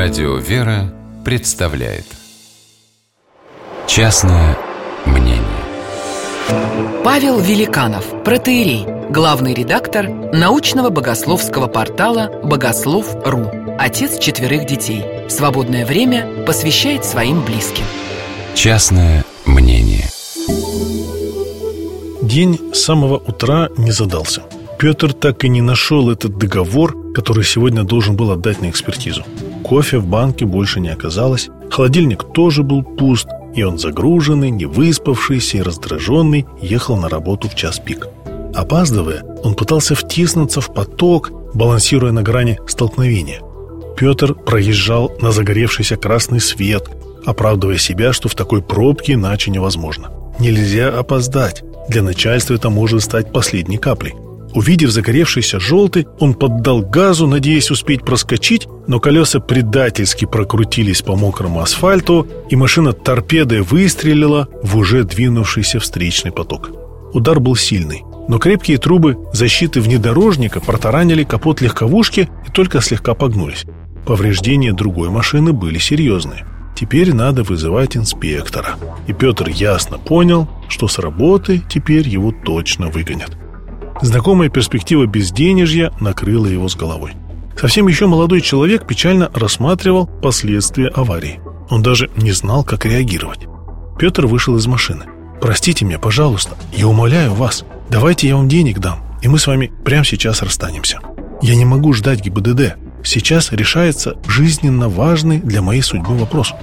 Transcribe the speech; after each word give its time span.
Радио 0.00 0.36
«Вера» 0.36 0.94
представляет 1.24 2.04
Частное 3.88 4.56
мнение 5.04 5.42
Павел 7.02 7.40
Великанов, 7.40 8.22
протеерей, 8.22 8.86
главный 9.10 9.54
редактор 9.54 10.08
научного 10.08 10.90
богословского 10.90 11.66
портала 11.66 12.30
«Богослов.ру», 12.44 13.50
отец 13.76 14.20
четверых 14.20 14.66
детей. 14.66 15.04
Свободное 15.28 15.84
время 15.84 16.44
посвящает 16.46 17.04
своим 17.04 17.44
близким. 17.44 17.84
Частное 18.54 19.24
мнение 19.46 20.04
День 22.22 22.70
с 22.72 22.82
самого 22.82 23.16
утра 23.16 23.68
не 23.76 23.90
задался. 23.90 24.42
Петр 24.78 25.12
так 25.12 25.42
и 25.42 25.48
не 25.48 25.60
нашел 25.60 26.08
этот 26.08 26.38
договор, 26.38 27.12
который 27.12 27.42
сегодня 27.42 27.82
должен 27.82 28.14
был 28.14 28.30
отдать 28.30 28.62
на 28.62 28.70
экспертизу. 28.70 29.24
Кофе 29.68 29.98
в 29.98 30.06
банке 30.06 30.46
больше 30.46 30.80
не 30.80 30.88
оказалось, 30.88 31.50
холодильник 31.70 32.24
тоже 32.32 32.62
был 32.62 32.82
пуст, 32.82 33.28
и 33.54 33.62
он 33.62 33.78
загруженный, 33.78 34.50
не 34.50 34.64
выспавшийся 34.64 35.58
и 35.58 35.62
раздраженный 35.62 36.46
ехал 36.62 36.96
на 36.96 37.10
работу 37.10 37.48
в 37.50 37.54
час 37.54 37.78
пик. 37.78 38.08
Опаздывая, 38.54 39.22
он 39.44 39.54
пытался 39.54 39.94
втиснуться 39.94 40.62
в 40.62 40.72
поток, 40.72 41.32
балансируя 41.52 42.12
на 42.12 42.22
грани 42.22 42.58
столкновения. 42.66 43.42
Петр 43.94 44.32
проезжал 44.32 45.12
на 45.20 45.32
загоревшийся 45.32 45.96
красный 45.96 46.40
свет, 46.40 46.88
оправдывая 47.26 47.76
себя, 47.76 48.14
что 48.14 48.30
в 48.30 48.34
такой 48.34 48.62
пробке 48.62 49.14
иначе 49.14 49.50
невозможно. 49.50 50.10
Нельзя 50.38 50.88
опоздать. 50.88 51.62
Для 51.90 52.02
начальства 52.02 52.54
это 52.54 52.70
может 52.70 53.02
стать 53.02 53.32
последней 53.32 53.76
каплей. 53.76 54.14
Увидев 54.58 54.90
загоревшийся 54.90 55.60
желтый, 55.60 56.08
он 56.18 56.34
поддал 56.34 56.82
газу, 56.82 57.28
надеясь 57.28 57.70
успеть 57.70 58.02
проскочить, 58.02 58.66
но 58.88 58.98
колеса 58.98 59.38
предательски 59.38 60.24
прокрутились 60.24 61.00
по 61.00 61.14
мокрому 61.14 61.60
асфальту, 61.60 62.26
и 62.50 62.56
машина 62.56 62.92
торпедой 62.92 63.60
выстрелила 63.60 64.48
в 64.64 64.76
уже 64.76 65.04
двинувшийся 65.04 65.78
встречный 65.78 66.32
поток. 66.32 66.72
Удар 67.12 67.38
был 67.38 67.54
сильный, 67.54 68.02
но 68.26 68.40
крепкие 68.40 68.78
трубы 68.78 69.16
защиты 69.32 69.80
внедорожника 69.80 70.58
протаранили 70.58 71.22
капот 71.22 71.60
легковушки 71.60 72.28
и 72.48 72.50
только 72.50 72.80
слегка 72.80 73.14
погнулись. 73.14 73.64
Повреждения 74.06 74.72
другой 74.72 75.08
машины 75.08 75.52
были 75.52 75.78
серьезные. 75.78 76.44
Теперь 76.74 77.14
надо 77.14 77.44
вызывать 77.44 77.96
инспектора. 77.96 78.70
И 79.06 79.12
Петр 79.12 79.50
ясно 79.50 79.98
понял, 79.98 80.48
что 80.68 80.88
с 80.88 80.98
работы 80.98 81.62
теперь 81.68 82.08
его 82.08 82.32
точно 82.32 82.88
выгонят. 82.88 83.38
Знакомая 84.00 84.48
перспектива 84.48 85.06
безденежья 85.06 85.92
накрыла 86.00 86.46
его 86.46 86.68
с 86.68 86.76
головой. 86.76 87.12
Совсем 87.60 87.88
еще 87.88 88.06
молодой 88.06 88.40
человек 88.40 88.86
печально 88.86 89.30
рассматривал 89.34 90.06
последствия 90.06 90.88
аварии. 90.88 91.40
Он 91.68 91.82
даже 91.82 92.08
не 92.16 92.30
знал, 92.30 92.62
как 92.62 92.84
реагировать. 92.84 93.46
Петр 93.98 94.26
вышел 94.26 94.56
из 94.56 94.66
машины. 94.66 95.06
«Простите 95.40 95.84
меня, 95.84 95.98
пожалуйста, 95.98 96.56
я 96.72 96.86
умоляю 96.86 97.34
вас. 97.34 97.64
Давайте 97.90 98.28
я 98.28 98.36
вам 98.36 98.48
денег 98.48 98.78
дам, 98.78 99.00
и 99.22 99.28
мы 99.28 99.38
с 99.38 99.46
вами 99.46 99.72
прямо 99.84 100.04
сейчас 100.04 100.42
расстанемся. 100.42 101.00
Я 101.42 101.56
не 101.56 101.64
могу 101.64 101.92
ждать 101.92 102.20
ГИБДД. 102.20 102.76
Сейчас 103.04 103.52
решается 103.52 104.16
жизненно 104.26 104.88
важный 104.88 105.38
для 105.38 105.62
моей 105.62 105.82
судьбы 105.82 106.16
вопрос. 106.16 106.54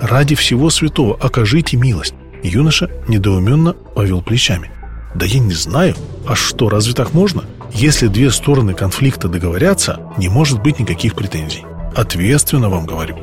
Ради 0.00 0.34
всего 0.34 0.70
святого 0.70 1.16
окажите 1.20 1.76
милость». 1.76 2.14
Юноша 2.42 2.90
недоуменно 3.06 3.74
повел 3.74 4.22
плечами. 4.22 4.70
Да 5.14 5.26
я 5.26 5.40
не 5.40 5.52
знаю. 5.52 5.94
А 6.26 6.34
что, 6.34 6.68
разве 6.68 6.94
так 6.94 7.14
можно? 7.14 7.44
Если 7.72 8.08
две 8.08 8.30
стороны 8.30 8.74
конфликта 8.74 9.28
договорятся, 9.28 10.00
не 10.18 10.28
может 10.28 10.62
быть 10.62 10.78
никаких 10.78 11.14
претензий. 11.14 11.64
Ответственно 11.94 12.68
вам 12.68 12.86
говорю. 12.86 13.16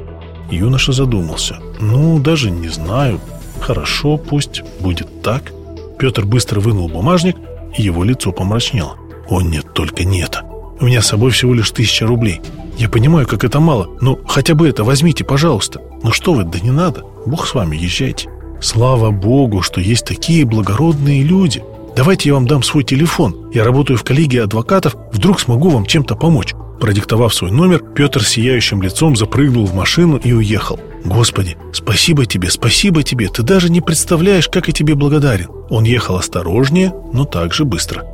Юноша 0.50 0.92
задумался. 0.92 1.58
Ну, 1.80 2.20
даже 2.20 2.52
не 2.52 2.70
знаю. 2.70 3.20
Хорошо, 3.60 4.18
пусть 4.18 4.64
будет 4.80 5.22
так. 5.22 5.52
Петр 6.00 6.26
быстро 6.26 6.60
вынул 6.60 6.88
бумажник, 6.90 7.36
и 7.78 7.82
его 7.82 8.04
лицо 8.04 8.32
помрачнело. 8.32 8.96
О 9.30 9.42
нет, 9.42 9.74
только 9.74 10.04
не 10.04 10.22
это. 10.22 10.44
У 10.80 10.86
меня 10.86 11.02
с 11.02 11.08
собой 11.08 11.32
всего 11.32 11.54
лишь 11.54 11.72
тысяча 11.72 12.06
рублей. 12.06 12.42
Я 12.78 12.88
понимаю, 12.88 13.28
как 13.28 13.44
это 13.44 13.60
мало, 13.60 13.90
но 14.00 14.20
хотя 14.28 14.54
бы 14.54 14.70
это 14.70 14.84
возьмите, 14.84 15.24
пожалуйста. 15.24 15.82
Ну 16.04 16.12
что 16.12 16.34
вы, 16.34 16.44
да 16.44 16.60
не 16.60 16.70
надо. 16.70 17.04
Бог 17.26 17.48
с 17.48 17.56
вами, 17.56 17.76
езжайте. 17.76 18.30
Слава 18.62 19.12
Богу, 19.12 19.62
что 19.62 19.82
есть 19.82 20.06
такие 20.06 20.46
благородные 20.46 21.24
люди, 21.24 21.64
Давайте 21.98 22.30
я 22.30 22.36
вам 22.36 22.46
дам 22.46 22.62
свой 22.62 22.84
телефон. 22.84 23.50
Я 23.52 23.64
работаю 23.64 23.98
в 23.98 24.04
коллегии 24.04 24.38
адвокатов, 24.38 24.96
вдруг 25.12 25.40
смогу 25.40 25.70
вам 25.70 25.88
чем-то 25.88 26.16
помочь. 26.16 26.54
Продиктовав 26.80 27.34
свой 27.34 27.50
номер, 27.50 27.80
Петр 27.80 28.24
сияющим 28.24 28.84
лицом 28.84 29.16
запрыгнул 29.16 29.66
в 29.66 29.74
машину 29.74 30.18
и 30.18 30.32
уехал. 30.32 30.80
«Господи, 31.04 31.58
спасибо 31.74 32.28
тебе, 32.28 32.52
спасибо 32.52 33.02
тебе, 33.02 33.30
ты 33.30 33.42
даже 33.42 33.72
не 33.72 33.82
представляешь, 33.82 34.48
как 34.48 34.68
я 34.68 34.74
тебе 34.74 34.94
благодарен». 34.94 35.48
Он 35.72 35.86
ехал 35.86 36.18
осторожнее, 36.18 36.94
но 37.14 37.26
также 37.26 37.66
быстро. 37.66 38.06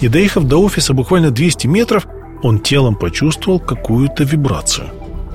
Не 0.00 0.08
доехав 0.08 0.44
до 0.44 0.56
офиса 0.62 0.94
буквально 0.94 1.30
200 1.30 1.66
метров, 1.66 2.06
он 2.42 2.60
телом 2.60 2.94
почувствовал 2.94 3.60
какую-то 3.60 4.24
вибрацию. 4.24 4.88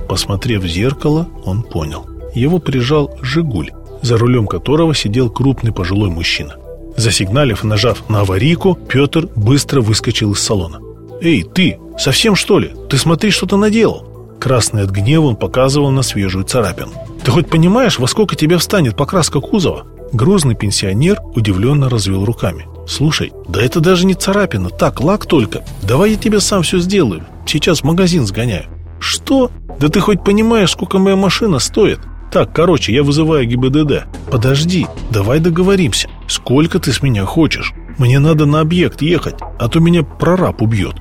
Посмотрев 0.08 0.64
в 0.64 0.66
зеркало, 0.66 1.28
он 1.44 1.62
понял. 1.62 2.06
Его 2.34 2.58
прижал 2.58 3.16
«Жигуль», 3.22 3.70
за 4.02 4.18
рулем 4.18 4.48
которого 4.48 4.96
сидел 4.96 5.30
крупный 5.30 5.70
пожилой 5.70 6.10
мужчина. 6.10 6.56
Засигналив 6.96 7.64
нажав 7.64 8.02
на 8.08 8.20
аварийку, 8.20 8.78
Петр 8.88 9.28
быстро 9.36 9.80
выскочил 9.80 10.32
из 10.32 10.40
салона. 10.40 10.80
«Эй, 11.20 11.42
ты, 11.42 11.78
совсем 11.98 12.36
что 12.36 12.58
ли? 12.58 12.72
Ты 12.88 12.98
смотри, 12.98 13.30
что 13.30 13.46
ты 13.46 13.56
наделал!» 13.56 14.04
Красный 14.40 14.82
от 14.82 14.90
гнева 14.90 15.26
он 15.26 15.36
показывал 15.36 15.90
на 15.90 16.02
свежую 16.02 16.44
царапину. 16.44 16.92
«Ты 17.24 17.30
хоть 17.30 17.48
понимаешь, 17.48 17.98
во 17.98 18.06
сколько 18.06 18.36
тебе 18.36 18.58
встанет 18.58 18.96
покраска 18.96 19.40
кузова?» 19.40 19.86
Грузный 20.12 20.54
пенсионер 20.54 21.18
удивленно 21.34 21.88
развел 21.88 22.24
руками. 22.24 22.66
«Слушай, 22.86 23.32
да 23.48 23.62
это 23.62 23.80
даже 23.80 24.06
не 24.06 24.14
царапина, 24.14 24.68
так, 24.68 25.00
лак 25.00 25.26
только. 25.26 25.64
Давай 25.82 26.10
я 26.10 26.16
тебе 26.16 26.40
сам 26.40 26.62
все 26.62 26.78
сделаю. 26.78 27.24
Сейчас 27.46 27.80
в 27.80 27.84
магазин 27.84 28.26
сгоняю». 28.26 28.66
«Что? 29.00 29.50
Да 29.80 29.88
ты 29.88 30.00
хоть 30.00 30.22
понимаешь, 30.22 30.70
сколько 30.70 30.98
моя 30.98 31.16
машина 31.16 31.58
стоит?» 31.58 32.00
Так, 32.34 32.52
короче, 32.52 32.92
я 32.92 33.04
вызываю 33.04 33.46
ГИБДД. 33.46 34.06
Подожди, 34.28 34.88
давай 35.12 35.38
договоримся. 35.38 36.08
Сколько 36.26 36.78
ты 36.78 36.92
с 36.92 37.02
меня 37.02 37.24
хочешь? 37.24 37.72
Мне 37.98 38.18
надо 38.18 38.46
на 38.46 38.60
объект 38.60 39.02
ехать, 39.02 39.36
а 39.58 39.68
то 39.68 39.80
меня 39.80 40.02
прораб 40.02 40.62
убьет. 40.62 40.96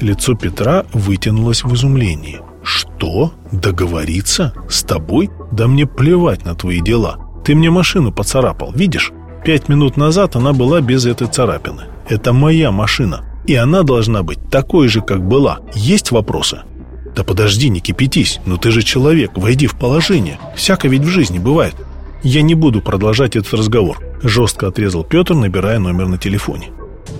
Лицо 0.00 0.34
Петра 0.34 0.84
вытянулось 0.92 1.64
в 1.64 1.74
изумлении. 1.74 2.40
Что? 2.62 3.32
Договориться? 3.50 4.52
С 4.68 4.82
тобой? 4.82 5.30
Да 5.50 5.66
мне 5.66 5.86
плевать 5.86 6.44
на 6.44 6.54
твои 6.54 6.80
дела. 6.80 7.18
Ты 7.44 7.54
мне 7.54 7.70
машину 7.70 8.12
поцарапал, 8.12 8.72
видишь? 8.72 9.12
Пять 9.44 9.68
минут 9.68 9.96
назад 9.96 10.36
она 10.36 10.52
была 10.52 10.80
без 10.80 11.06
этой 11.06 11.26
царапины. 11.26 11.82
Это 12.08 12.32
моя 12.32 12.70
машина. 12.70 13.24
И 13.46 13.54
она 13.54 13.82
должна 13.82 14.22
быть 14.22 14.38
такой 14.50 14.88
же, 14.88 15.00
как 15.00 15.26
была. 15.26 15.60
Есть 15.74 16.12
вопросы? 16.12 16.62
«Да 17.14 17.24
подожди, 17.24 17.68
не 17.68 17.80
кипятись, 17.80 18.40
но 18.46 18.56
ты 18.56 18.70
же 18.70 18.82
человек, 18.82 19.32
войди 19.36 19.66
в 19.66 19.74
положение. 19.74 20.38
Всяко 20.56 20.88
ведь 20.88 21.02
в 21.02 21.08
жизни 21.08 21.38
бывает». 21.38 21.74
«Я 22.22 22.42
не 22.42 22.54
буду 22.54 22.80
продолжать 22.80 23.36
этот 23.36 23.52
разговор»,– 23.52 23.98
жестко 24.22 24.68
отрезал 24.68 25.04
Петр, 25.04 25.34
набирая 25.34 25.78
номер 25.78 26.06
на 26.06 26.18
телефоне. 26.18 26.70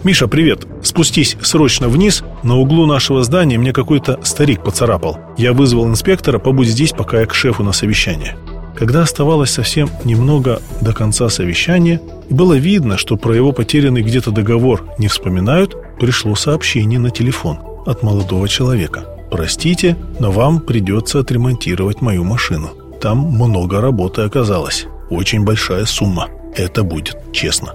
«Миша, 0.04 0.26
привет. 0.26 0.66
Спустись 0.82 1.36
срочно 1.42 1.88
вниз. 1.88 2.24
На 2.42 2.56
углу 2.56 2.86
нашего 2.86 3.22
здания 3.22 3.58
мне 3.58 3.72
какой-то 3.72 4.18
старик 4.24 4.64
поцарапал. 4.64 5.18
Я 5.36 5.52
вызвал 5.52 5.86
инспектора, 5.86 6.38
побудь 6.38 6.68
здесь, 6.68 6.92
пока 6.92 7.20
я 7.20 7.26
к 7.26 7.34
шефу 7.34 7.62
на 7.62 7.72
совещание». 7.72 8.36
Когда 8.74 9.02
оставалось 9.02 9.50
совсем 9.50 9.90
немного 10.02 10.60
до 10.80 10.92
конца 10.92 11.28
совещания, 11.28 12.00
и 12.28 12.34
было 12.34 12.54
видно, 12.54 12.96
что 12.96 13.16
про 13.16 13.36
его 13.36 13.52
потерянный 13.52 14.02
где-то 14.02 14.30
договор 14.30 14.84
не 14.98 15.08
вспоминают, 15.08 15.76
пришло 16.00 16.34
сообщение 16.34 16.98
на 16.98 17.10
телефон 17.10 17.58
от 17.86 18.02
молодого 18.02 18.48
человека. 18.48 19.04
Простите, 19.30 19.96
но 20.18 20.32
вам 20.32 20.60
придется 20.60 21.20
отремонтировать 21.20 22.00
мою 22.00 22.24
машину. 22.24 22.70
Там 23.00 23.18
много 23.18 23.80
работы 23.80 24.22
оказалось. 24.22 24.86
Очень 25.10 25.44
большая 25.44 25.84
сумма. 25.84 26.28
Это 26.54 26.82
будет 26.82 27.16
честно. 27.32 27.74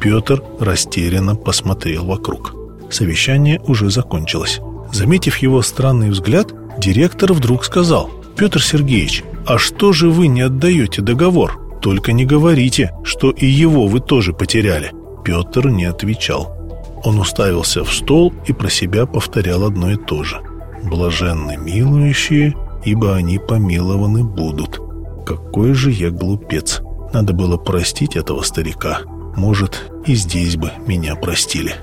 Петр 0.00 0.42
растерянно 0.60 1.34
посмотрел 1.34 2.06
вокруг. 2.06 2.54
Совещание 2.90 3.60
уже 3.66 3.90
закончилось. 3.90 4.60
Заметив 4.92 5.36
его 5.38 5.60
странный 5.62 6.10
взгляд, 6.10 6.52
директор 6.78 7.32
вдруг 7.32 7.64
сказал, 7.64 8.10
«Петр 8.36 8.62
Сергеевич, 8.62 9.24
а 9.46 9.58
что 9.58 9.92
же 9.92 10.08
вы 10.08 10.28
не 10.28 10.42
отдаете 10.42 11.02
договор? 11.02 11.78
Только 11.82 12.12
не 12.12 12.24
говорите, 12.24 12.92
что 13.04 13.30
и 13.30 13.46
его 13.46 13.86
вы 13.86 14.00
тоже 14.00 14.32
потеряли». 14.32 14.92
Петр 15.24 15.68
не 15.68 15.84
отвечал. 15.84 16.56
Он 17.04 17.18
уставился 17.18 17.84
в 17.84 17.92
стол 17.92 18.32
и 18.46 18.52
про 18.52 18.70
себя 18.70 19.06
повторял 19.06 19.64
одно 19.64 19.90
и 19.92 19.96
то 19.96 20.24
же. 20.24 20.40
Блаженны 20.84 21.56
милующие, 21.56 22.54
ибо 22.84 23.14
они 23.14 23.38
помилованы 23.38 24.24
будут. 24.24 24.80
Какой 25.26 25.74
же 25.74 25.90
я 25.90 26.10
глупец. 26.10 26.80
Надо 27.12 27.32
было 27.32 27.56
простить 27.56 28.16
этого 28.16 28.42
старика. 28.42 29.00
Может, 29.36 29.90
и 30.06 30.14
здесь 30.14 30.56
бы 30.56 30.72
меня 30.86 31.16
простили. 31.16 31.74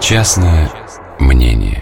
Частное 0.00 0.70
мнение 1.18 1.73